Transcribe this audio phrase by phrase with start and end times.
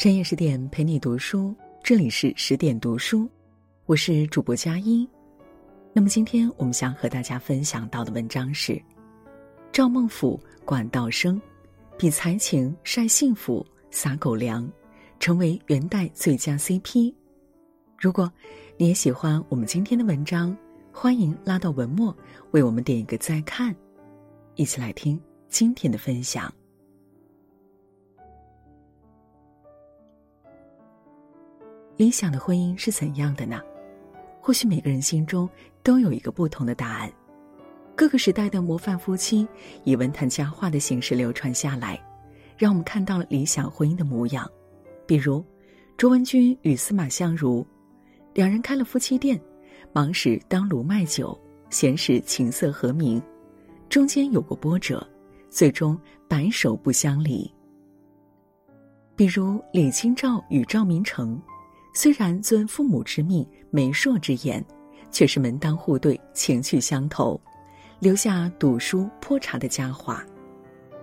[0.00, 3.28] 深夜十点陪你读书，这里是十点读书，
[3.84, 5.06] 我是主播佳音。
[5.92, 8.80] 那么今天我们想和大家分享到的文章是：
[9.70, 11.38] 赵孟俯、管道生，
[11.98, 14.66] 比才情晒幸福撒狗粮，
[15.18, 17.12] 成为元代最佳 CP。
[17.98, 18.32] 如果
[18.78, 20.56] 你也喜欢我们今天的文章，
[20.90, 22.16] 欢迎拉到文末
[22.52, 23.76] 为我们点一个再看，
[24.54, 25.20] 一起来听
[25.50, 26.50] 今天的分享。
[32.00, 33.60] 理想的婚姻是怎样的呢？
[34.40, 35.46] 或许每个人心中
[35.82, 37.12] 都有一个不同的答案。
[37.94, 39.46] 各个时代的模范夫妻
[39.84, 42.02] 以文坛佳话的形式流传下来，
[42.56, 44.50] 让我们看到了理想婚姻的模样。
[45.06, 45.44] 比如，
[45.98, 47.66] 卓文君与司马相如，
[48.32, 49.38] 两人开了夫妻店，
[49.92, 53.22] 忙时当炉卖酒，闲时琴瑟和鸣，
[53.90, 55.06] 中间有过波折，
[55.50, 57.46] 最终白首不相离。
[59.14, 61.38] 比如李清照与赵明诚。
[61.92, 64.64] 虽然遵父母之命、媒妁之言，
[65.10, 67.40] 却是门当户对、情趣相投，
[67.98, 70.24] 留下赌书泼茶的佳话。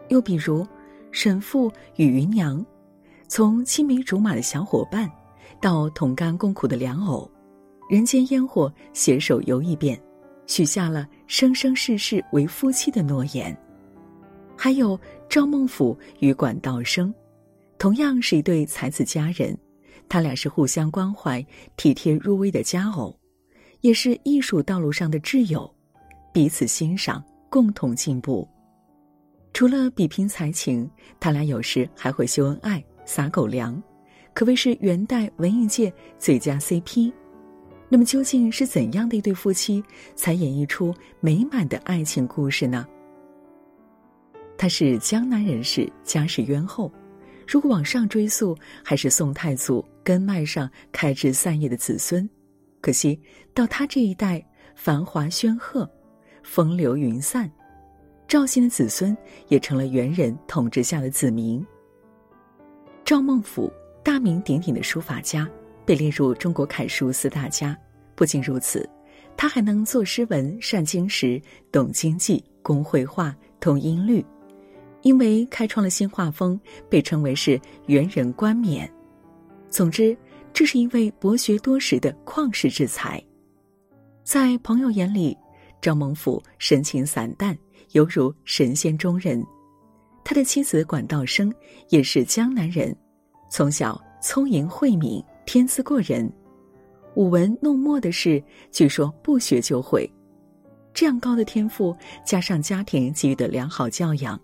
[0.10, 0.66] 又比如，
[1.12, 2.66] 沈复与芸娘，
[3.28, 5.12] 从青梅竹马的小伙伴，
[5.60, 7.30] 到同甘共苦的良偶，
[7.90, 10.00] 人间烟火，携手游一遍，
[10.46, 13.56] 许下了生生世世为夫妻的诺言。
[14.56, 17.14] 还有赵孟俯与管道生，
[17.78, 19.58] 同样是一对才子佳人。
[20.10, 23.18] 他俩是互相关怀、体贴入微的佳偶，
[23.82, 25.70] 也是艺术道路上的挚友，
[26.34, 28.48] 彼此欣赏，共同进步。
[29.54, 33.82] 除了比拼才情，他俩有时还会秀恩爱、撒狗粮，
[34.34, 37.12] 可谓是元代文艺界最佳 CP。
[37.90, 39.84] 那么，究竟是怎样的一对夫妻，
[40.14, 42.86] 才演绎出美满的爱情故事呢？
[44.58, 46.92] 他是江南人士，家世渊厚。
[47.48, 52.30] 如果往上追溯，还是宋太祖根脉上开枝散叶的子孙。
[52.80, 53.20] 可惜
[53.54, 54.42] 到他这一代，
[54.74, 55.86] 繁华煊赫，
[56.44, 57.52] 风流云散，
[58.26, 59.16] 赵姓的子孙
[59.50, 61.62] 也成了元人统治下的子民。
[63.04, 63.70] 赵孟俯，
[64.02, 65.46] 大名鼎鼎的书法家，
[65.86, 67.78] 被列入中国楷书四大家。
[68.16, 68.90] 不仅如此，
[69.36, 74.26] 他还能作诗文，善经史，懂经济，工绘画，通音律。
[75.02, 78.90] 因为开创了新画风，被称为是元人冠冕。
[79.70, 80.18] 总之，
[80.54, 83.24] 这是一位博学多识的旷世之才。
[84.24, 85.38] 在朋友眼里，
[85.82, 87.58] 赵孟俯深情散淡，
[87.92, 89.46] 犹如神仙中人。
[90.24, 91.54] 他的妻子管道生
[91.90, 92.96] 也是江南人，
[93.50, 96.32] 从小聪颖慧敏，天资过人，
[97.16, 100.10] 舞文弄墨的事，据说不学就会。
[100.94, 101.96] 这样高的天赋，
[102.26, 104.40] 加上家庭给予的良好教养。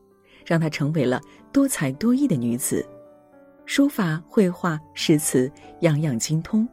[0.46, 1.22] 让她成为了
[1.54, 2.86] 多才多艺的女子，
[3.66, 5.52] 书法、绘画、诗词
[5.82, 6.68] 样样精通。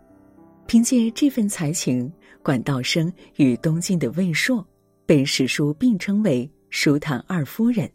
[0.66, 2.12] 凭借这份才情，
[2.42, 4.64] 管道生与东晋的魏硕
[5.04, 7.90] 被史书并称为“书坛二夫人”。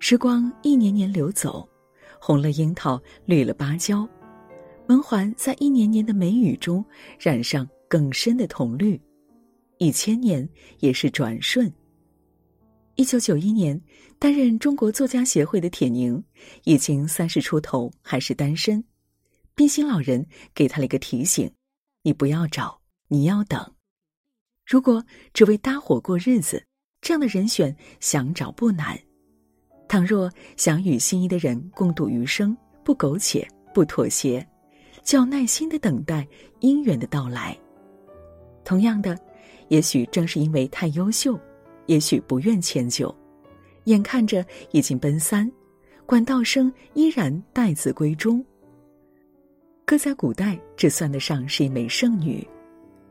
[0.00, 1.68] 时光一年年流走，
[2.20, 4.08] 红了樱桃，绿了芭蕉，
[4.88, 6.84] 文环在一年年的梅雨中
[7.18, 9.00] 染上更深的铜绿，
[9.78, 10.48] 一千年
[10.80, 11.72] 也是转瞬。
[12.96, 13.80] 一九九一年，
[14.20, 16.22] 担任中国作家协会的铁凝，
[16.62, 18.82] 已经三十出头，还是单身。
[19.52, 20.24] 冰心老人
[20.54, 21.50] 给他了一个提醒：
[22.02, 23.74] 你不要找，你要等。
[24.64, 26.64] 如果只为搭伙过日子，
[27.00, 28.96] 这样的人选想找不难；
[29.88, 34.46] 倘若想与心仪的人共度余生，不苟且，不妥协，
[35.02, 36.26] 就要耐心的等待
[36.60, 37.58] 姻缘的到来。
[38.64, 39.18] 同样的，
[39.66, 41.36] 也许正是因为太优秀。
[41.86, 43.14] 也许不愿迁就，
[43.84, 45.50] 眼看着已经奔三，
[46.06, 48.44] 管道生依然待字闺中。
[49.84, 52.46] 搁在古代，这算得上是一枚剩女。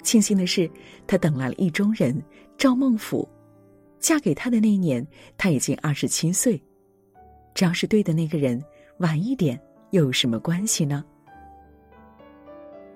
[0.01, 0.69] 庆幸的是，
[1.05, 2.19] 她等来了意中人
[2.57, 3.27] 赵孟俯。
[3.99, 5.05] 嫁给他的那一年，
[5.37, 6.61] 他已经二十七岁。
[7.53, 8.61] 只要是对的那个人，
[8.97, 9.57] 晚一点
[9.91, 11.05] 又有什么关系呢？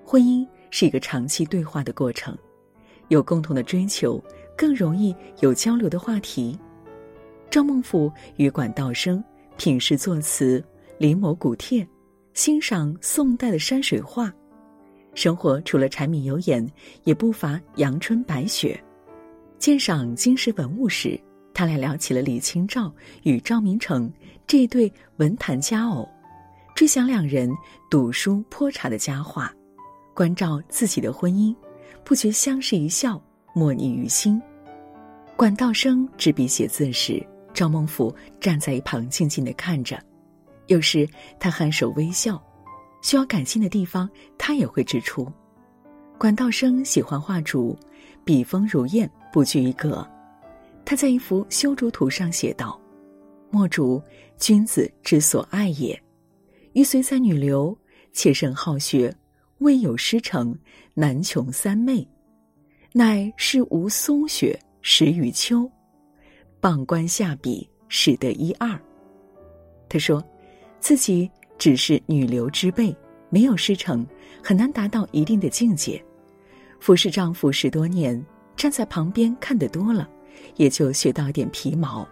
[0.04, 2.36] 婚姻是一个长期对话的过程，
[3.08, 4.22] 有共同的追求。
[4.58, 6.58] 更容易有交流的话题。
[7.48, 9.22] 赵孟俯与管道生
[9.56, 10.62] 品诗作词，
[10.98, 11.86] 临摹古帖，
[12.34, 14.32] 欣赏宋代的山水画。
[15.14, 16.68] 生活除了柴米油盐，
[17.04, 18.78] 也不乏阳春白雪。
[19.60, 21.18] 鉴赏金石文物时，
[21.54, 24.12] 他俩聊起了李清照与赵明诚
[24.44, 26.06] 这对文坛佳偶，
[26.74, 27.48] 追想两人
[27.88, 29.54] 赌书泼茶的佳话，
[30.14, 31.54] 关照自己的婚姻，
[32.04, 33.22] 不觉相视一笑。
[33.54, 34.40] 默念于心。
[35.38, 37.24] 管道生执笔写字时，
[37.54, 39.96] 赵孟俯站在一旁静静的看着。
[40.66, 41.08] 有时
[41.38, 42.42] 他颔首微笑，
[43.02, 45.32] 需要改进的地方，他也会指出。
[46.18, 47.78] 管道生喜欢画竹，
[48.24, 50.04] 笔锋如燕，不拘一格。
[50.84, 52.76] 他在一幅修竹图上写道
[53.48, 54.02] ：“墨竹，
[54.38, 55.96] 君子之所爱也。
[56.72, 57.78] 于虽在女流，
[58.12, 59.14] 妾甚好学，
[59.58, 60.58] 未有师承，
[60.94, 62.04] 难穷三昧。
[62.92, 64.58] 乃是无松雪，
[64.90, 65.70] 始于秋。
[66.62, 68.70] 傍观下笔，始得一二。”
[69.86, 70.24] 他说，
[70.80, 72.96] 自己只是女流之辈，
[73.28, 74.06] 没有师承，
[74.42, 76.02] 很难达到一定的境界。
[76.80, 78.24] 服侍丈夫十多年，
[78.56, 80.08] 站在旁边看得多了，
[80.56, 82.08] 也就学到点皮毛。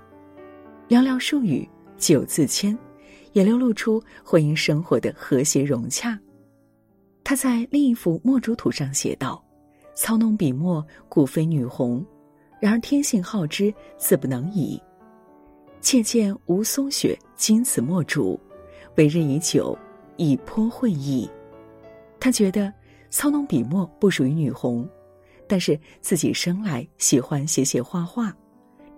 [0.86, 2.76] 寥寥数语，九字签，
[3.32, 6.20] 也流露出婚姻生活的和谐融洽。
[7.24, 9.42] 他在另一幅墨竹图上写道
[9.96, 12.04] ：“操弄笔墨，故非女红；
[12.60, 14.80] 然而天性好之，自不能已。
[15.80, 18.38] 妾见吴松雪今此墨竹，
[18.96, 19.78] 为日已久，
[20.16, 21.30] 已颇会意。”
[22.20, 22.72] 他觉得。
[23.08, 24.86] 操弄笔墨不属于女红，
[25.46, 28.36] 但是自己生来喜欢写写画画，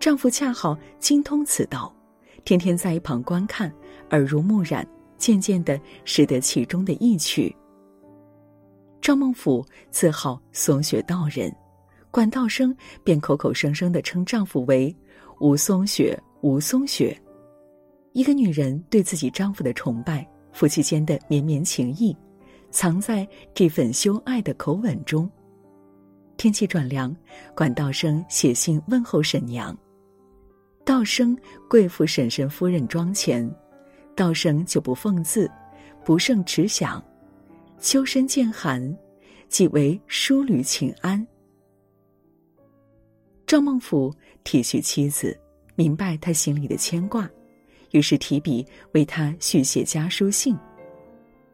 [0.00, 1.94] 丈夫恰好精通此道，
[2.42, 3.72] 天天在一旁观看，
[4.10, 4.84] 耳濡目染，
[5.18, 7.54] 渐渐的识得其中的意趣。
[9.00, 11.54] 赵孟俯自号松雪道人，
[12.18, 14.92] 管道生便口口声声的称丈夫为
[15.38, 17.16] 吴松雪，吴松雪。
[18.12, 22.16] 一个女人对自己丈夫的崇拜，夫妻间的绵绵情谊。
[22.72, 23.24] 藏在
[23.54, 25.30] 这份修爱的口吻中。
[26.36, 27.16] 天气转凉，
[27.54, 29.78] 管道生写信问候沈娘。
[30.84, 31.38] 道生
[31.70, 33.48] 贵妇婶婶夫人庄前，
[34.16, 35.48] 道生就不奉字，
[36.04, 37.00] 不胜迟想。
[37.78, 38.92] 秋深渐寒，
[39.48, 41.24] 即为淑女请安。
[43.48, 44.14] 赵孟俯
[44.44, 45.34] 体恤妻子，
[45.74, 47.26] 明白他心里的牵挂，
[47.92, 48.62] 于是提笔
[48.92, 50.54] 为他续写家书信。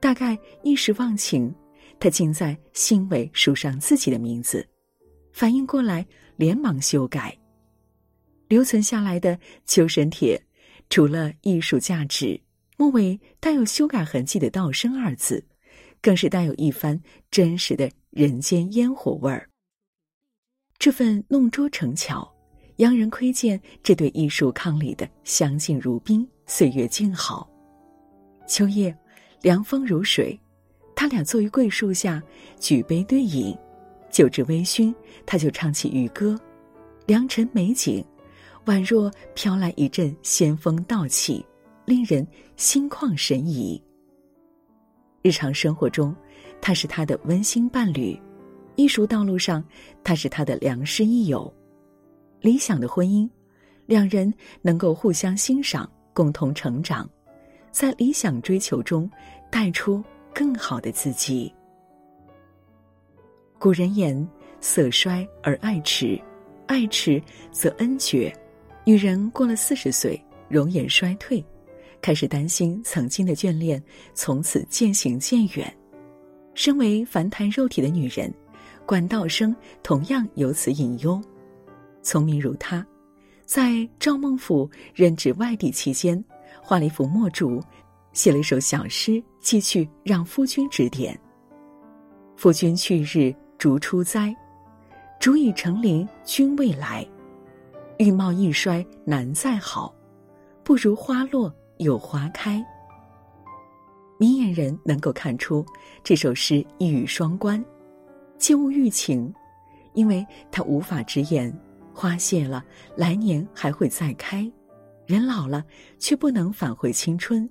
[0.00, 1.55] 大概一时忘情，
[2.00, 4.67] 他竟在信尾署上自己的名字。
[5.32, 6.05] 反应过来，
[6.35, 7.38] 连忙修改。
[8.49, 10.37] 留存下来的《求神帖》，
[10.90, 12.40] 除了艺术价值，
[12.76, 15.47] 末尾带有修改痕迹的“道生”二字，
[16.02, 17.00] 更是带有一番
[17.31, 19.49] 真实的人间烟火味儿。
[20.85, 22.31] 这份弄拙成巧，
[22.77, 27.49] 洋人窥见这对艺术伉俪的相敬如宾，岁月静好。
[28.47, 28.95] 秋夜。
[29.41, 30.39] 凉风如水，
[30.95, 32.23] 他俩坐于桂树下，
[32.61, 33.57] 举杯对饮，
[34.11, 34.95] 酒至微醺，
[35.25, 36.39] 他就唱起渔歌。
[37.07, 38.05] 良辰美景，
[38.67, 41.43] 宛若飘来一阵仙风道气，
[41.87, 42.27] 令人
[42.59, 43.83] 心旷神怡。
[45.23, 46.15] 日常生活中，
[46.61, 48.15] 他是他的温馨伴侣；
[48.76, 49.65] 艺术道路上，
[50.03, 51.53] 他是他的良师益友。
[52.41, 53.29] 理想的婚姻，
[53.87, 54.32] 两人
[54.62, 57.09] 能够互相欣赏，共同成长。
[57.71, 59.11] 在理想追求中，
[59.50, 61.53] 带出更好的自己。
[63.59, 64.29] 古人言
[64.61, 66.21] ：“色衰而爱弛，
[66.67, 68.32] 爱弛则恩绝。”
[68.85, 71.43] 女人过了四十岁，容颜衰退，
[72.03, 73.82] 开始担心曾经的眷恋
[74.12, 75.75] 从此渐行渐远。
[76.55, 78.32] 身为凡胎肉体的女人，
[78.87, 81.21] 管道生同样有此隐忧。
[82.03, 82.87] 聪明如他，
[83.45, 86.23] 在赵孟俯任职外地期间。
[86.67, 87.62] 画了一幅墨竹，
[88.14, 91.19] 写了一首小诗，寄去让夫君指点。
[92.37, 94.35] 夫君去日竹初栽，
[95.21, 97.07] 竹已成林君未来。
[97.99, 99.95] 玉貌易衰难再好，
[100.62, 102.64] 不如花落有花开。
[104.19, 105.64] 明眼人能够看出
[106.03, 107.62] 这首诗一语双关，
[108.38, 109.33] 切勿欲情，
[109.95, 111.53] 因为他无法直言
[111.93, 112.64] 花谢了，
[112.97, 114.50] 来年还会再开。
[115.07, 115.64] 人老了，
[115.99, 117.49] 却不能返回青春。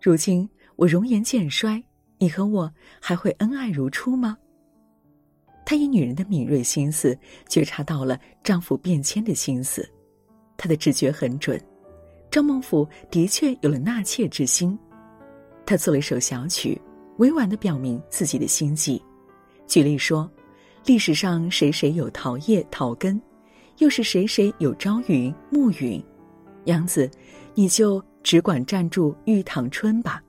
[0.00, 1.82] 如今我容颜渐衰，
[2.18, 4.36] 你和我还会恩爱如初吗？
[5.64, 7.16] 她以女人的敏锐心思
[7.48, 9.88] 觉察到了丈夫变迁的心思，
[10.56, 11.60] 她的直觉很准。
[12.30, 14.76] 张孟甫的确有了纳妾之心，
[15.66, 16.80] 他做了一首小曲，
[17.18, 19.00] 委婉的表明自己的心迹。
[19.72, 20.30] 举例说，
[20.84, 23.18] 历史上谁谁有桃叶桃根，
[23.78, 25.98] 又是谁谁有朝云暮云。
[26.64, 27.10] 杨子，
[27.54, 30.22] 你就只管站住玉堂春吧。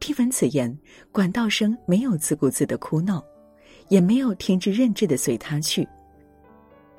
[0.00, 0.76] 听闻此言，
[1.12, 3.24] 管道生没有自顾自的哭闹，
[3.88, 5.88] 也没有听之任之的随他去，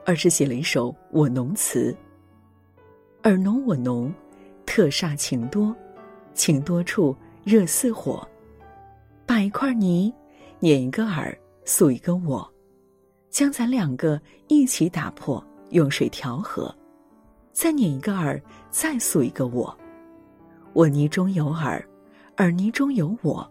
[0.06, 1.94] 而是写了一首《我侬词》：
[3.30, 4.10] 尔侬我侬，
[4.66, 5.76] 特煞情多，
[6.34, 7.14] 情多处
[7.44, 8.26] 热似火。
[9.26, 10.14] 把一块泥
[10.60, 12.50] 捻一个耳，塑一个我，
[13.30, 16.74] 将咱两个一起打破，用水调和。
[17.52, 19.76] 再捻一个耳，再塑一个我。
[20.74, 21.86] 我泥中有耳，
[22.38, 23.50] 耳泥中有我，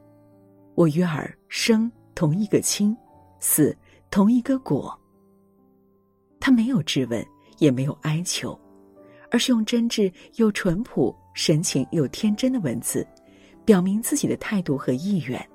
[0.74, 2.96] 我与尔生同一个亲，
[3.38, 3.76] 死
[4.10, 4.98] 同一个果。
[6.40, 7.24] 他没有质问，
[7.58, 8.58] 也没有哀求，
[9.30, 13.06] 而是用真挚又淳朴、神情又天真的文字，
[13.64, 15.48] 表明自己的态度和意愿。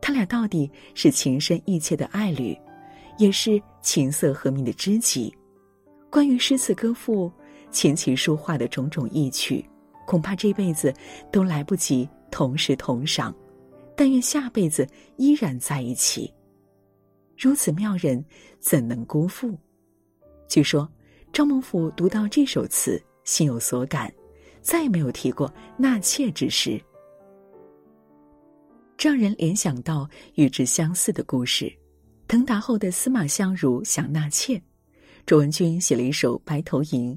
[0.00, 2.56] 他俩到底是情深意切的爱侣，
[3.18, 5.34] 也是琴瑟和鸣的知己。
[6.10, 7.30] 关于诗词歌赋、
[7.70, 9.64] 琴棋书画的种种意趣，
[10.06, 10.92] 恐怕这辈子
[11.30, 13.34] 都来不及同时同赏。
[13.94, 16.32] 但愿下辈子依然在一起。
[17.36, 18.24] 如此妙人，
[18.58, 19.54] 怎能辜负？
[20.48, 20.90] 据说
[21.32, 24.12] 赵孟俯读到这首词，心有所感，
[24.62, 26.80] 再也没有提过纳妾之事。
[29.00, 31.72] 让人联想到与之相似的故事：
[32.28, 34.62] 腾达后的司马相如想纳妾，
[35.24, 37.14] 卓文君写了一首《白头吟》，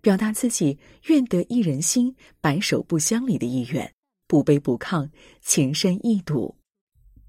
[0.00, 3.92] 表达自己愿得一人心，白首不相离的意愿。
[4.28, 5.08] 不卑不亢，
[5.40, 6.54] 情深意笃。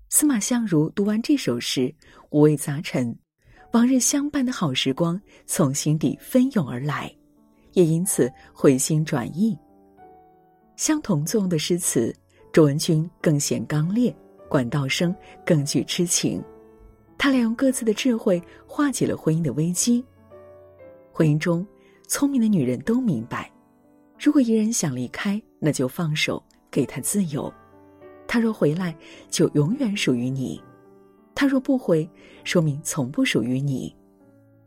[0.09, 1.91] 司马相如读完这首诗，
[2.29, 3.17] 五味杂陈，
[3.73, 7.11] 往日相伴的好时光从心底奔涌而来，
[7.73, 9.57] 也因此回心转意。
[10.75, 12.15] 相同作用的诗词，
[12.51, 14.15] 卓文君更显刚烈，
[14.49, 16.43] 管道生更具痴情。
[17.17, 20.03] 他俩用各自的智慧化解了婚姻的危机。
[21.11, 21.65] 婚姻中，
[22.07, 23.51] 聪明的女人都明白，
[24.19, 26.41] 如果一人想离开，那就放手。
[26.69, 27.51] 给他自由，
[28.27, 28.95] 他若回来，
[29.29, 30.61] 就永远属于你；
[31.33, 32.07] 他若不回，
[32.43, 33.95] 说明从不属于你。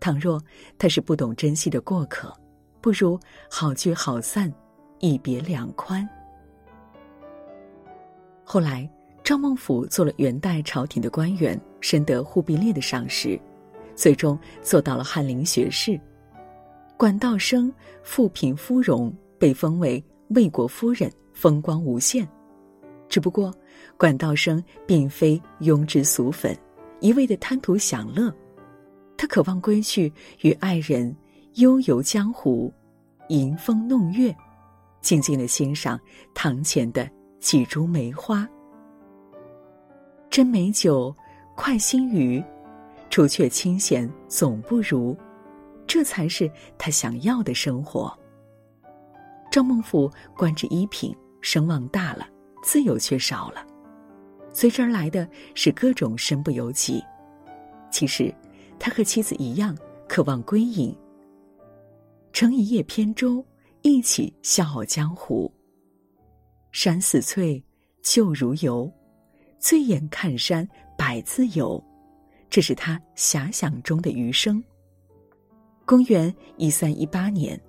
[0.01, 0.43] 倘若
[0.79, 2.35] 他是不懂珍惜的过客，
[2.81, 3.21] 不如
[3.51, 4.53] 好聚好散，
[4.99, 6.09] 一别两宽。
[8.53, 8.91] 后来，
[9.23, 13.41] 赵孟俯做了元代朝廷的官员，深得忽必烈的赏识，
[13.95, 15.97] 最终做到了翰林学士。
[16.97, 21.09] 管道生富贫夫荣，被封为魏国夫人。
[21.33, 22.29] 风光无限，
[23.09, 23.55] 只不过
[23.97, 26.53] 管道生并非庸脂俗粉，
[26.99, 28.35] 一味的贪图享乐，
[29.17, 31.15] 他渴望归去与爱人
[31.55, 32.73] 悠游江湖，
[33.29, 34.35] 吟风弄月，
[35.01, 35.97] 静静的欣赏
[36.35, 37.09] 堂前的
[37.41, 38.49] 几株梅花。
[40.31, 41.15] 斟美酒，
[41.57, 42.43] 快心语，
[43.09, 45.17] 除却清闲总不如，
[45.87, 48.17] 这才是他想要的生活。
[49.51, 51.13] 赵孟俯官至一品。
[51.43, 52.29] 声望大了，
[52.63, 53.65] 自由却少了，
[54.53, 57.03] 随之而来的是各种身不由己。
[57.91, 58.31] 其实，
[58.79, 59.75] 他和妻子一样，
[60.07, 60.95] 渴望归隐。
[62.35, 63.43] 乘一叶扁舟，
[63.81, 65.51] 一起笑傲江湖。
[66.73, 67.63] 山似翠，
[68.03, 68.91] 旧如游，
[69.59, 71.83] 醉眼看山，百自由。
[72.49, 74.63] 这是他遐想中的余生。
[75.85, 77.61] 公元一三一八年，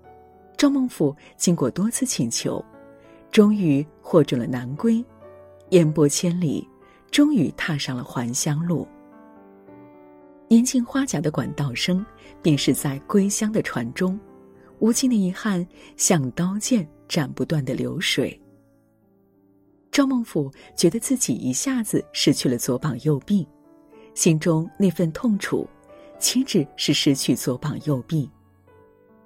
[0.58, 2.63] 赵孟俯经过多次请求。
[3.31, 5.03] 终于获准了南归，
[5.70, 6.67] 烟波千里，
[7.10, 8.88] 终于踏上了还乡路。
[10.50, 12.05] 年近花甲的管道生，
[12.41, 14.20] 便是在归乡的船中，
[14.79, 15.65] 无尽的遗憾
[15.96, 18.38] 像刀剑斩不断的流水。
[19.91, 23.45] 赵孟俯觉得自己一下子失去了左膀右臂，
[24.13, 25.67] 心中那份痛楚，
[26.17, 28.29] 岂止是失去左膀右臂？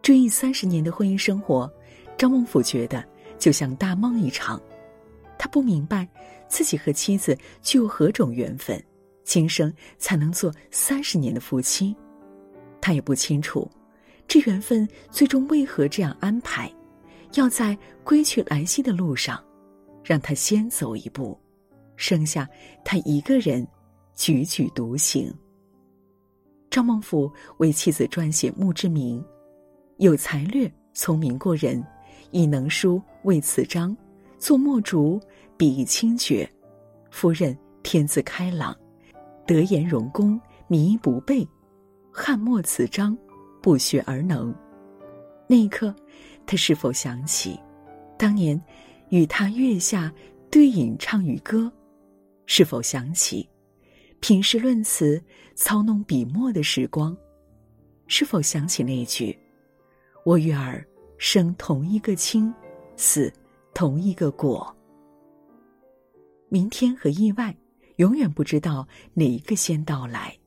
[0.02, 1.72] 追忆三十年的婚姻生活，
[2.18, 3.04] 赵孟俯觉得。
[3.38, 4.60] 就像大梦一场，
[5.38, 6.08] 他不明白
[6.48, 8.82] 自己和妻子具有何种缘分，
[9.26, 11.94] 今生才能做三十年的夫妻。
[12.80, 13.70] 他也不清楚，
[14.26, 16.74] 这缘分最终为何这样安排，
[17.34, 19.44] 要在归去来兮的路上，
[20.06, 21.36] 让他先走一步，
[21.96, 22.48] 剩下
[22.84, 23.68] 他一个人
[24.16, 25.34] 踽踽独行。
[26.70, 29.24] 赵孟俯为妻子撰写墓志铭，
[29.98, 31.84] 有才略，聪明过人。
[32.32, 33.96] 以能书为此章，
[34.38, 35.20] 作墨竹，
[35.56, 36.50] 笔意清绝。
[37.10, 38.76] 夫人天资开朗，
[39.48, 41.48] 德言容功，迷不备。
[42.12, 43.18] 汉墨此章，
[43.62, 44.54] 不学而能。
[45.48, 45.96] 那一刻，
[46.46, 47.58] 他是否想起
[48.18, 48.62] 当年
[49.10, 50.14] 与他月下
[50.50, 51.72] 对饮唱与歌？
[52.46, 53.48] 是否想起
[54.20, 55.22] 品诗论词、
[55.56, 57.16] 操弄笔墨的时光？
[58.08, 59.38] 是否想起那句
[60.26, 60.86] “我与尔”？
[61.18, 62.54] 生同一个亲，
[62.98, 63.32] 死
[63.74, 64.76] 同一个果。
[66.50, 67.56] 明天和意外，
[67.96, 70.38] 永远不知道哪一个先到来，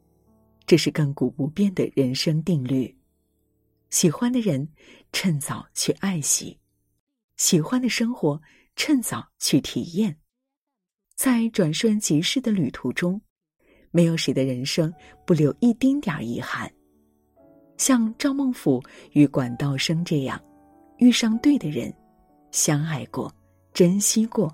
[0.66, 2.94] 这是亘古不变的人生定律。
[3.88, 4.68] 喜欢的人，
[5.10, 6.54] 趁早去爱惜；
[7.38, 8.40] 喜欢的生活，
[8.76, 10.14] 趁早去体验。
[11.16, 13.20] 在转瞬即逝的旅途中，
[13.90, 14.92] 没有谁的人生
[15.26, 16.70] 不留一丁点儿遗憾。
[17.76, 20.38] 像赵孟俯与管道生这样。
[20.98, 21.94] 遇上对的人，
[22.50, 23.32] 相爱过，
[23.72, 24.52] 珍惜过，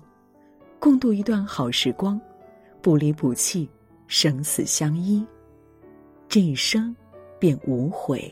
[0.79, 2.21] 共度一段好时光，
[2.83, 3.67] 不离不弃，
[4.05, 5.25] 生死相依，
[6.29, 6.95] 这一生
[7.39, 8.31] 便无悔。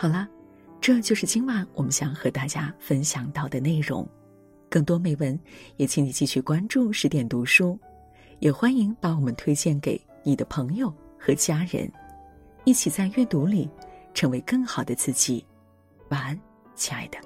[0.00, 0.28] 好了，
[0.80, 4.08] 这就是今晚我们想和大家分享到的内容。
[4.70, 5.36] 更多美文，
[5.76, 7.76] 也请你继续关注十点读书，
[8.38, 11.90] 也欢迎把我们推荐给你的朋友和家人，
[12.62, 13.68] 一起在阅读里
[14.14, 15.44] 成为更好的自己。
[16.10, 16.40] 晚安，
[16.76, 17.18] 亲爱的。